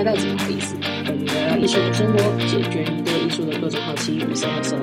[0.00, 0.74] 来到怎么好意思？
[1.04, 4.82] 和你聊聊艺术的生活，解决你对艺术的各种好奇与思考。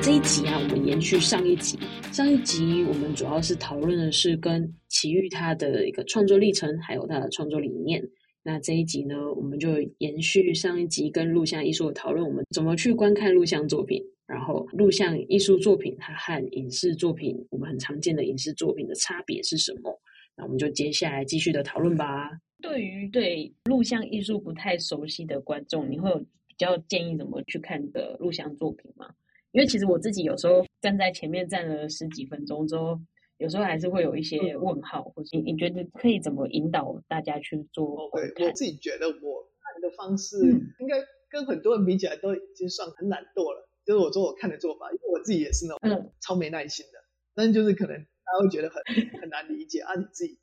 [0.00, 1.78] 这一集啊，我们延续上一集。
[2.12, 8.02] 上一集我们主要是讨论的是跟奇遇他的一个创作历程，还有他的创作理念。
[8.42, 19.94] 那这一集呢，我们就延续上一集跟录像艺术的讨论，我们怎么去观看录像作品，然后录像艺术作品它和影视作品，我们很常见的影视作品的差别是什么？
[20.34, 22.30] 那我们就接下来继续的讨论吧。
[22.60, 29.14] 对于对录像艺术不太熟悉的观众，你会有比较建议怎么去看的录像作品吗？
[29.52, 33.00] 因为其实我自己有时候站在前面站了十几分钟之后，
[33.38, 38.10] 有时候还是会有一些问号，或者你觉得可以怎么引导大家去做？
[38.34, 40.36] 对我自己觉得我看的方式
[40.80, 40.96] 应该
[41.30, 43.68] 跟很多人比起来都已经算很懒惰了。
[43.86, 46.98] 就是我说我看的做法，因为我自己也是那种超没耐心的，
[47.34, 48.82] 但是就是可能大家会觉得很
[49.20, 50.38] 很难理解啊，你自己。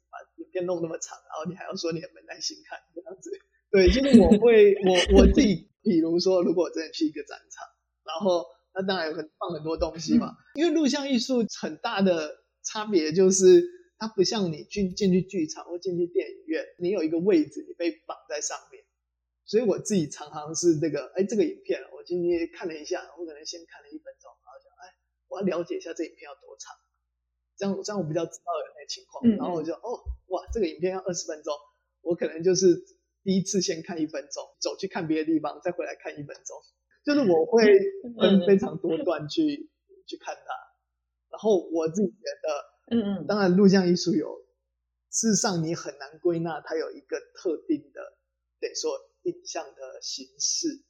[0.56, 3.30] 影片弄那么长，然后你还要说你很没耐心看这样子，
[3.70, 7.68] 对，就是我会我我自己，比如说如果我真的去一个展场，
[8.06, 13.64] 然后那当然有很放很多东西嘛，因为录像艺术很大的差别就是
[13.98, 18.82] 它不像你进进去剧场或进去电影院，你有一个位置你被绑在上面，
[19.44, 24.96] 所以我自己常常是这个，哎，这个影片我进去看了一下，我可能先看了一分钟，然后想，哎，
[25.28, 26.72] 我要了解一下这影片要多长。
[27.58, 31.54] 这样这样我比较知道有那情况，然后我就哦哇，这个影片要二十分钟，
[32.02, 32.76] 我可能就是
[33.24, 36.58] 第一次先看一分钟，走去看别的地方，再回来看一分钟，
[37.06, 37.64] 就是我会
[38.20, 39.70] 分非常多段去
[40.06, 40.54] 去看它。
[41.32, 44.46] 然后我自己觉得，嗯嗯，当然录像艺术有，
[45.12, 48.00] 事实上你很难归纳它有一个特定的
[48.60, 50.84] 得说影像的形式，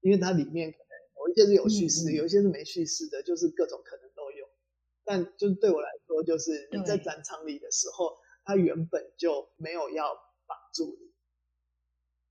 [0.00, 4.07] 因为它里面可能有一些是有叙事，有一些是没叙事的，就是各种可能。
[5.08, 8.12] 但就是对我来说，就是你在展场里的时候，
[8.44, 10.12] 他原本就没有要
[10.44, 11.08] 绑住你。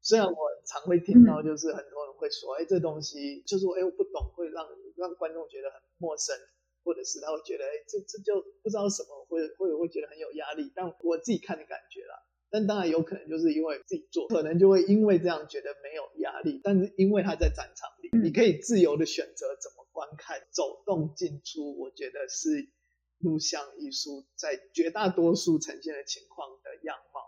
[0.03, 4.63] 虽然我常会听到，就是很多人会说，哎，这东西就是说，哎，我不懂，会让
[4.95, 6.37] 让观众觉得很陌生，
[6.83, 10.71] 或者是他会觉得，哎，这这就不知道什么，会会会觉得很有压力。
[10.75, 12.13] 但我自己看的感觉啦。
[12.49, 16.61] 但当然有可能就是因为自己做，可能就会因为这样觉得没有压力。
[16.63, 21.75] 但是因为他在展场里，你可以自由的选择怎么观看、走动进出。
[21.79, 22.69] 我觉得是
[23.17, 27.21] 录像艺术在绝大多数呈现的情况的样貌。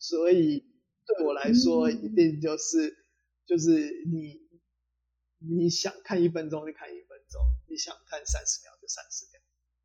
[0.00, 0.66] 所以
[1.06, 3.06] 对我来说，一定就是
[3.46, 4.40] 就是你
[5.38, 9.40] 你想看一分钟就看一分钟，你想看三十秒就三十秒，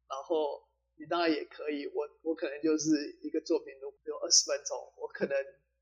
[0.09, 0.67] 然后。
[1.01, 5.33] 你当然也可以，我我可能就是一个作品都有二十分钟，我可能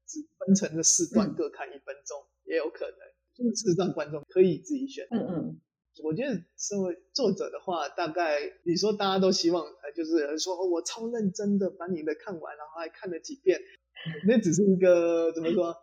[0.06, 3.00] 只分成了四段各看一分钟，也有可能，
[3.34, 5.08] 就是让观众可以自己选。
[5.10, 5.62] 嗯嗯，
[6.04, 13.60] 我觉得身为作者的话，大概你说大家都希望，呃，就是说我超认真的把你的看完，然后还看了几遍，
[14.28, 15.76] 那只是一个怎么说？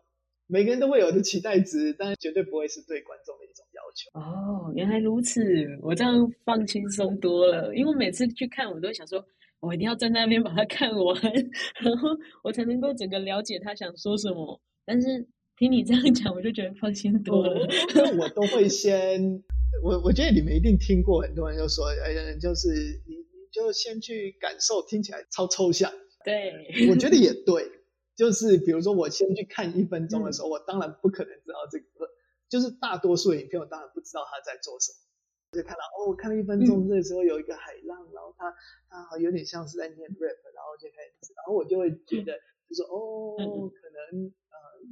[0.47, 4.11] 每个人都会有的期待值，但是绝对不会是对观众的一种要求。
[4.21, 5.41] 哦，原来如此，
[5.81, 7.75] 我这样放轻松多了。
[7.75, 9.25] 因为每次去看，我都想说，
[9.61, 11.19] 我一定要在那边把它看完，
[11.81, 12.11] 然后
[12.43, 14.61] 我才能够整个了解他想说什么。
[14.85, 15.27] 但是
[15.57, 17.67] 听你这样讲，我就觉得放心多了。
[18.19, 19.43] 我都会先，
[19.85, 22.73] 我我觉得你们一定听过，很多人就说，哎，就是
[23.07, 25.93] 你你就先去感受，听起来超抽象。
[26.25, 26.53] 对，
[26.89, 27.71] 我觉得也对。
[28.17, 31.85] 就是比如说，我先去看一分钟的时候，我当然不可能知道这个。
[32.49, 34.97] 就是大多数影片，我当然不知道他在做什么。
[35.53, 38.49] 就看到哦，我看了一分钟，这时候有一个海浪，然后他
[38.89, 42.33] 他有点像是在念 rap，然后就开始，然后我就会觉得，
[42.71, 43.37] 就说哦，
[43.69, 44.31] 可能呃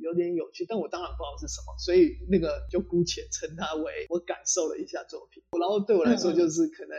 [0.00, 5.42] 有点有趣，但我当然不知道是什么，所以那个就姑且称它为我感受了一下作品。
[5.58, 6.96] 然后对我来说，就是可能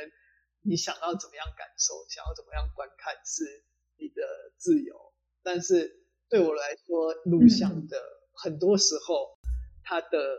[0.61, 3.63] 你想要怎么样感受，想要怎么样观看是
[3.97, 4.21] 你的
[4.57, 4.95] 自由，
[5.41, 6.01] 但是。
[6.29, 7.95] 对我来说，录像的
[8.31, 9.37] 很多时候，
[9.83, 10.35] 它的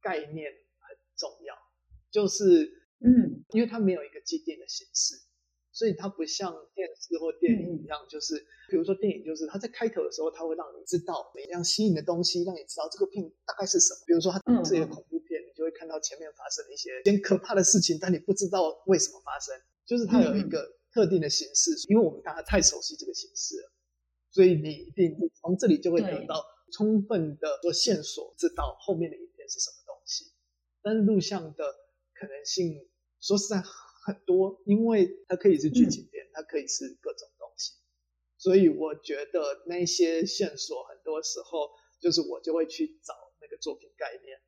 [0.00, 1.56] 概念很重要，
[2.08, 5.16] 就是嗯，因为它没有一个既定的形式，
[5.78, 8.34] 所以它不像电视或电影一样，就是
[8.68, 14.00] 比如说电影，就是它在开头的时候，它会让你知道每样吸引的东西，让你知道这个片大概是什么。
[14.04, 19.54] 比如说它是一个恐怖片，你就会看到前面发生了一些很可怕的事情，但你不知道为什么发生，
[19.86, 23.70] 就是它有一个特定的形式，因为我们大家太熟悉这个形式了。
[24.32, 30.24] 所以你一定从这里就会得到充分的做线索，知道后面的影片是什么东西。
[30.82, 31.64] 但是录像的
[32.14, 32.84] 可能性，
[33.20, 33.62] 说实在
[34.08, 37.74] 很多，因为它可以是剧情片，它可以是各种东西。
[38.38, 41.68] 所以我觉得那些线索很多时候
[42.00, 44.40] 就是我就会去找那个作品概念，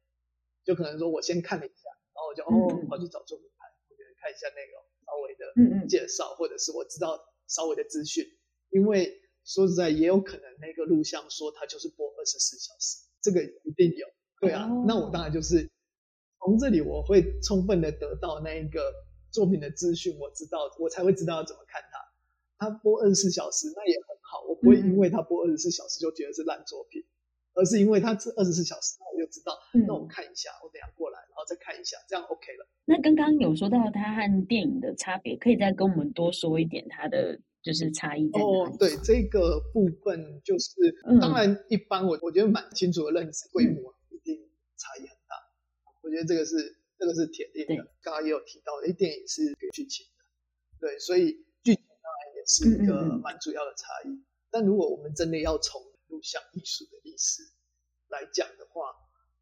[0.65, 8.25] 就可能说我先看了一下，然后我就哦跑去找作品牌，我觉得看一下内容稍微的介绍，或者是我知道稍微的资讯，
[8.71, 9.21] 因为。
[9.43, 14.07] 说实在，也有可能那个录像说它就是播二十四小时，这个一定有。
[14.39, 15.67] 对啊，那我当然就是
[16.39, 18.93] 从这里我会充分的得到那一个
[19.33, 21.99] 作品的资讯，我知道我才会知道要怎么看它。
[22.59, 27.03] 它播二十四小时那也很好，我不会因为它播二十四小时就觉得是烂作品，
[27.55, 29.57] 而是因为它这二十四小时，那我就知道，
[29.87, 32.69] 那我看一下，我等下过来，然后再看一下，这样 OK 了。
[32.85, 38.29] 那刚刚有说到它和电影的差别，可以再跟我们多说一点它的就是差异？
[38.33, 40.71] 哦，对，这个部分就是，
[41.21, 44.37] 当然一般我我觉得蛮清楚的认知，规模一定
[44.77, 45.37] 差异很大。
[46.03, 47.83] 我觉得这个是这个是铁定的。
[48.05, 49.41] 刚刚也有提到，哎，电影是
[49.73, 51.33] 剧情的，对，所以
[51.65, 52.41] 剧情当然也。
[52.47, 57.43] 是一个蛮主要的差异，但如果我们真的要从录像艺术的历史
[58.09, 58.89] 来讲的话，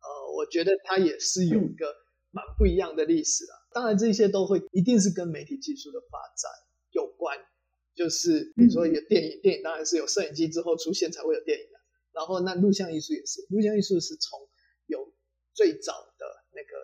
[0.02, 1.94] 呃，我觉得它也是有一个
[2.32, 3.54] 蛮不一样的历史啊。
[3.72, 6.50] 当然，这些都会一定是跟媒体技术的发展
[6.90, 7.38] 有关。
[7.94, 11.78] 就是比如说有电影，电影当然是有摄影机之后出现才会有电影的。
[12.12, 14.38] 然后那录像艺术也是，录像艺术是从
[14.86, 15.14] 有
[15.54, 16.37] 最早的那个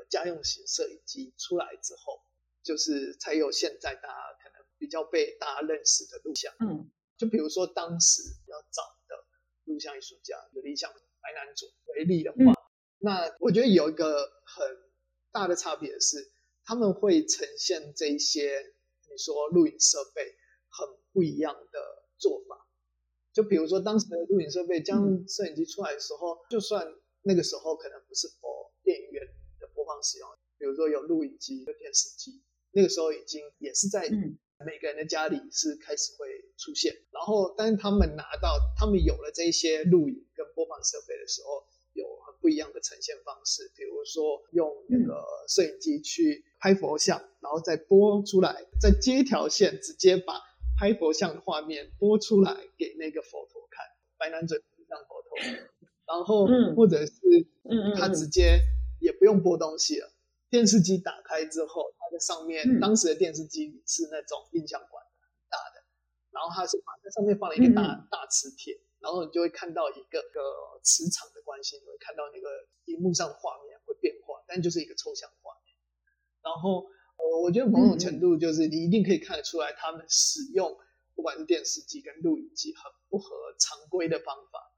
[0.08, 2.20] 家用型摄影机出来之后，
[2.62, 4.64] 就是才有现在大家可能。
[4.76, 9.24] 比较被大家认识的录像，嗯，就比如说当时比较早的
[9.64, 12.52] 录像艺术家，有理想白南准为例的话，
[12.98, 14.66] 那我觉得有一个很
[15.32, 16.30] 大的差别是，
[16.64, 18.74] 他们会呈现这一些
[19.08, 20.34] 你说录影设备
[20.68, 22.68] 很不一样的做法。
[23.32, 29.26] 就比如说当时的录影设备，将摄影机出来的时候，就算那个时候可能不是 for 电影院
[30.04, 30.28] 使用，
[30.58, 32.42] 比如说有录影机、有电视机，
[32.72, 34.08] 那个时候已经也是在。
[34.64, 43.70] 每个人的家里是开始会出现，然后，但是他们拿到，他们有了这些录影跟播放设备的时候，有很不一样的呈现方式。
[43.76, 50.40] 比如说，用那个摄影机去拍佛像，然后再播出来，再接一条线，直接把
[50.78, 53.84] 拍佛像的画面播出来给那个佛陀看，
[54.16, 55.36] 白男准像佛陀。
[56.06, 56.46] 然后，
[56.76, 57.12] 或者是，
[57.96, 58.60] 他直接
[59.00, 60.10] 也不用播东西了。
[60.50, 65.82] 电视机打开之后，它的上面当时的电视机是那种印象馆很大的，
[66.30, 72.48] 然后它是把在上面放了一个大大磁铁，然后你就会看到一个个磁场的关系，你会看到那个
[72.84, 75.74] 荧幕上的画面会变化，但就是一个抽象画面。
[76.42, 76.86] 然后
[77.16, 80.76] 我我觉得某种程度就是你一定可以看得出来，他们使用
[81.16, 84.73] 不管是电视机跟录影机很不合常规的方法，然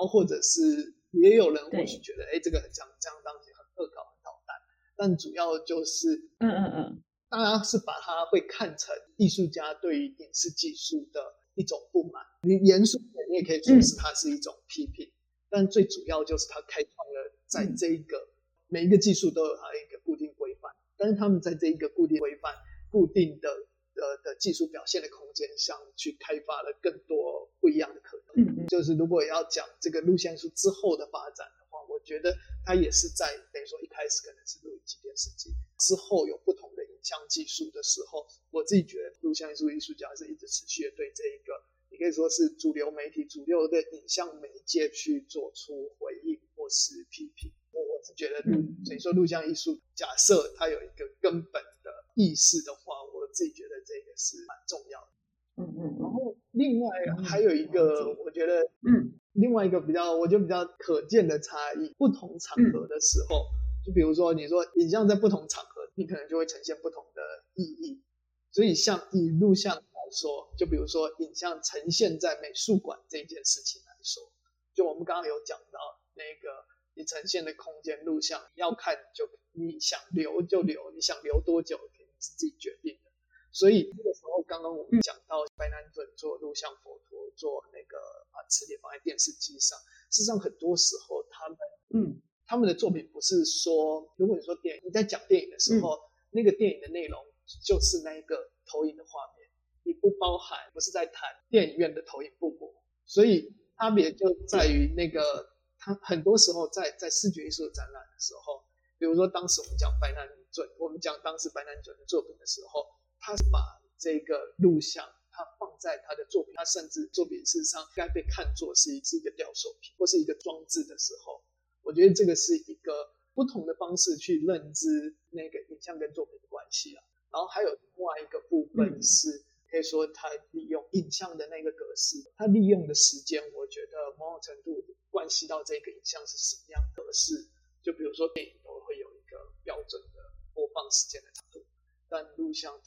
[0.00, 4.00] 后或者是也有人或许觉得，哎，这个很像这样当时很恶搞。
[4.02, 4.56] 很捣蛋
[4.96, 11.20] 但主要就是，嗯嗯嗯，大家是把它会看成艺术家对于影视技术的
[11.54, 12.22] 一种不满。
[12.42, 15.10] 你严肃点，你也可以说是它是一种批评。
[15.48, 18.28] 但最主要就是它开创了在这一个
[18.68, 22.54] 每一个技术都有它一个固定规范，但是他们在这一个固定规范、
[22.90, 23.48] 固定的
[23.94, 28.19] 的的技术表现的空间上去开发了更多不一样的可能。
[28.36, 31.78] 嗯嗯，就是如果要讲这个录像术之后的发展的话。
[31.88, 32.34] 我觉得
[32.64, 41.52] 它也是在等于说一开始可能是录影机、电视机，之后有不同的影像技术的时候，我自己觉得录像艺术艺术家是一直持续的对这一个，
[41.90, 47.50] 你可以说是主流媒体、主流的影像媒介去做出回应或是批评。
[47.72, 48.42] 我我是觉得，
[48.84, 55.08] 所以说录像艺术，假设它有一个根本的意识的话，我自己觉得这个是蛮重要的。
[55.56, 56.19] 嗯嗯，然后
[56.60, 56.90] 另外
[57.24, 59.16] 还有一个，我觉得，嗯。
[59.32, 63.46] 另外一个比较，我觉得比较可见的差异，不同场合的时候，
[63.86, 67.22] 就比如说你说影像在不同场合，你可能就会呈现不同的
[67.54, 68.02] 意义。
[68.50, 74.32] 所以像以录像来说，就比如说影像呈现在美术馆这件事情来说，
[74.74, 75.78] 就我们刚刚有讲到
[76.14, 83.09] 那个你呈现的空间录像，要看就你想留就留，你想留多久肯定是自己决定的。
[83.52, 87.98] 所以那个时候，刚刚我们讲到白南准做录像佛陀，做那个
[88.32, 89.76] 把磁铁放在电视机上。
[90.10, 91.58] 事实上，很多时候他们，
[91.94, 95.98] 嗯，他们的作品不是说，如果你说电影，你在讲电影的时候，
[96.30, 97.20] 那个电影的内容
[97.64, 99.48] 就是那一个投影的画面，
[99.82, 102.72] 你不包含，不是在谈电影院的投影布幕。
[103.04, 108.62] 所以差别就在于那个，他很多时候在在视觉艺术展览的时候，
[108.96, 112.86] 比如说当时我们讲白南准，我们讲当时白南准的作品的时候。
[113.20, 113.60] 他是把
[113.98, 121.42] 这个录像，他放在他的作品，他甚至作品事实上该被看作是一是一个雕塑品或是一个装置的时候，
[121.82, 127.04] 我觉得这个是一个不同的方式去认知那个影像跟作品的关系啊。
[127.30, 137.46] 然后还有另外一个部分是，可以说他利用影像的那个格式，他利用的时间，我觉得某种程度关系到这个影像是什么样格式。
[137.82, 141.64] 就比如说电影都会有一个标准的播放时间的长度，
[142.08, 142.80] 但录像。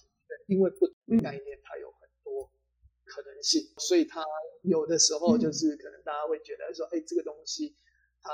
[0.48, 2.50] 因为不同概念，它有很多
[3.06, 4.24] 可能性，所以它
[4.64, 7.76] 有的时候就是可能大家会觉得说，哎，这个东西
[8.22, 8.32] 他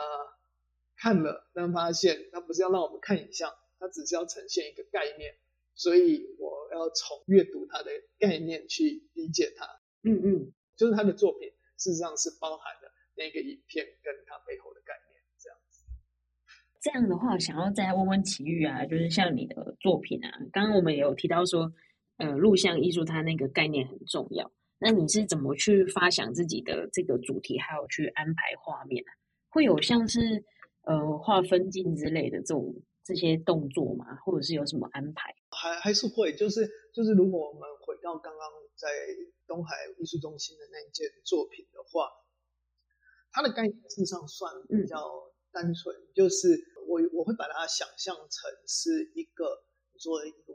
[0.97, 5.35] 看了，但发现它不是要让我们看影像，它只是要呈现一个概念，
[5.75, 9.65] 所以我要从阅读它的概念去理解它。
[10.03, 15.83] 嗯嗯，就是他的作品事实上是包含了那个影片跟它背后的概念这样子。
[16.81, 21.73] 这样的话，想要再问问奇遇啊，就是像你的作品啊，刚刚我们有提到说，
[22.19, 24.51] 呃，录像艺术它那个概念很重要。
[24.77, 29.11] 那你是怎么去发想自己的这个主题，还有去安排画面啊？
[29.49, 30.43] 会有像是
[30.83, 34.15] 呃画分镜之类的这种这些动作吗？
[34.23, 35.33] 或者是有什么安排？
[35.49, 38.87] 还还是会，就是就是如果我们回到刚刚在
[39.47, 42.07] 东海艺术中心的那一件作品的话，
[43.31, 44.97] 它的概念事实上算比较
[45.51, 46.57] 单纯，就是
[46.87, 49.63] 我我会把它想象成是一个
[49.97, 50.48] 做一个文本、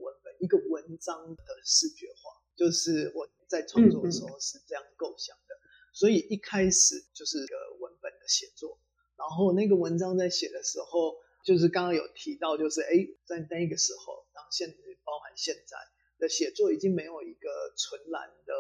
[0.45, 3.27] 一个文章的视觉化，就是我。
[3.47, 5.55] 在创作的时候是这样构想的，
[5.93, 8.81] 所以一开始就是个文本的写作，
[9.17, 14.69] 然后那个文章在写的时候，就是刚刚有提到，就是哎，在那个时候，然后现
[15.05, 15.77] 包含现在
[16.19, 18.55] 的写作已经没有一个纯然的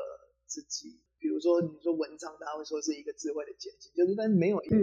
[0.46, 4.76] 自己，比如说你说文章，大家会说是一个智慧的结晶，就是但没有一个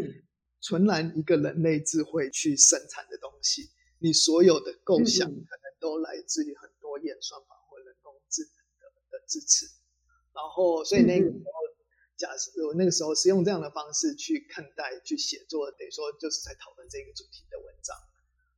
[0.60, 6.71] 纯然一个人类智慧去生产的东西，你所有的构想可能都来自于很多
[7.04, 9.66] 演算法或人工智能的的支持。
[10.34, 11.52] 然后，所以那个时候，
[12.16, 17.96] 假设我那个时候是用这样的方式去看待、去写作，等于说就是在讨论这个主题的文章。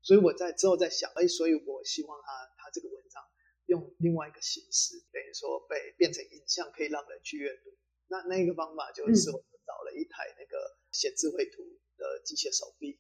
[0.04, 3.24] 所以我在之后在想，哎，所以我希望他他这个文章
[3.68, 7.72] 用另外一个形式，等于说被变成影像，可以让人去阅读。
[8.08, 11.64] 那那个方法就是我找了一台那个写智慧图
[11.98, 13.00] 的机械手臂，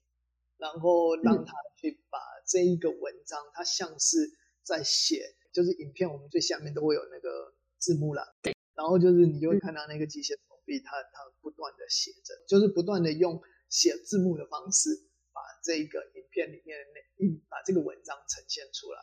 [0.57, 4.17] 然后让他去把这一个文章，它像是
[4.63, 8.25] 在写，就是影片我们最下面都会有那个字幕栏。
[8.41, 8.55] 对。
[8.75, 13.39] 然后就是你就会看到那个机械手臂，它它不断的写着，就是不断的用
[13.69, 14.89] 写字幕的方式，
[15.31, 18.99] 把这个影片里面的那一把这个文章呈现出来。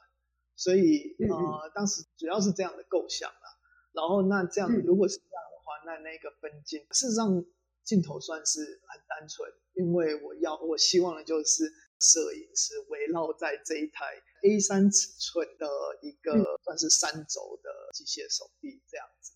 [0.57, 3.47] 所以呃，当时主要是这样的构想啦。
[3.93, 7.45] 然后那这样如果是这样的话，那那个分镜事实上
[7.85, 14.07] 镜头算是很单纯，因为我要我希望的就是摄影师围绕在这一台
[14.43, 15.69] A 三尺寸的
[16.03, 16.33] 一个
[16.65, 19.33] 算是三轴的机械手臂这样子。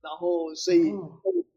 [0.00, 0.92] 然后，所以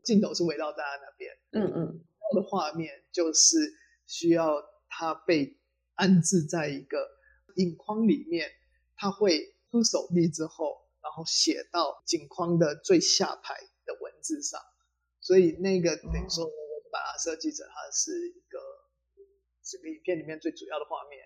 [0.03, 2.03] 镜头是围绕在他那边，嗯嗯，
[2.35, 3.73] 的画面就是
[4.07, 4.55] 需要
[4.89, 5.55] 他被
[5.93, 7.07] 安置在一个
[7.57, 8.49] 影框里面，
[8.95, 13.53] 他会出手臂之后，然后写到景框的最下排
[13.85, 14.59] 的文字上，
[15.19, 18.59] 所以那个等于说，我把它设计成它是一个
[19.69, 21.21] 整个影片里面最主要的画面，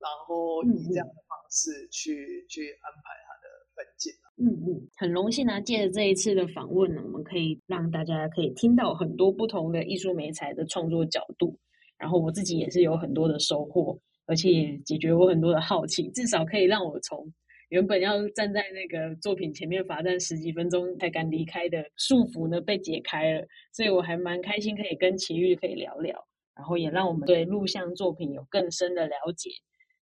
[0.00, 3.46] 然后以这样的方式去去安排它的
[3.76, 4.12] 分镜。
[4.40, 5.60] 嗯嗯，很荣幸啊！
[5.60, 11.56] 借着这一次的访问呢，我们可以让大家可以听到很多不同的艺术美材的创作角度，
[11.98, 17.32] 然后我自己也是有很多的收获，而且也解决我很多的好奇，至少可以让我从
[17.68, 29.50] 原本要站在那个作品前面罚站十几分钟才敢离开的束缚呢被解开了，所以我还蛮开心可以跟奇遇可以聊聊，然后也让我们对录像作品有更深的了解。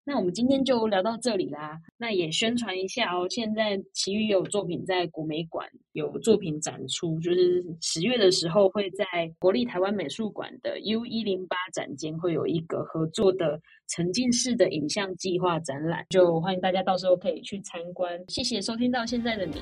[0.02, 1.78] 那我们今天就聊到这里啦。
[1.96, 9.04] 那也宣传一下哦，现在奇遇有作品在国美馆有作品展出，就是十月的时候会在
[9.38, 18.18] 国立台湾美术馆的 U 一零八展间会有一个合作的沉浸式的影像计划展览，就欢迎大家到时候可以去参观。
[18.28, 19.56] 谢谢收听到现在的你，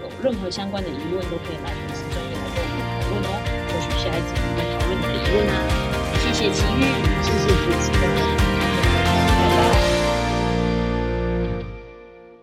[0.00, 3.28] 有任何相关的疑问都可以来粉丝专业来跟我们讨论哦。
[3.68, 5.79] 或许下一集我们会讨论你的疑问啊。
[6.40, 6.84] 谢谢奇遇，
[7.22, 8.39] 谢谢主持人。